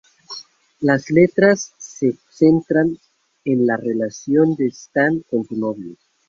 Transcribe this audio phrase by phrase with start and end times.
[0.79, 2.97] Las letras se centran
[3.45, 5.95] en la relación de Stan con su novio.